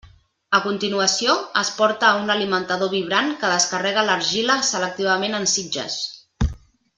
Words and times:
A 0.59 0.59
continuació, 0.61 1.35
es 1.61 1.69
porta 1.81 2.07
a 2.11 2.15
un 2.21 2.33
alimentador 2.35 2.91
vibrant 2.95 3.29
que 3.43 3.53
descarrega 3.53 4.07
l'argila 4.09 4.57
selectivament 4.71 5.43
en 5.43 5.47
sitges. 5.57 6.01